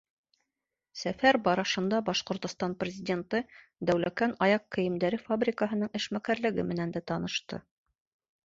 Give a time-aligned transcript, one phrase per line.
[1.01, 3.43] Сәфәр барышында Башҡортостан Президенты
[3.91, 7.63] Дәүләкән аяҡ кейемдәре фабрикаһының эшмәкәрлеге менән дә танышты.